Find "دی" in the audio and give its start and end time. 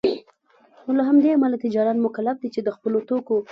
2.39-2.49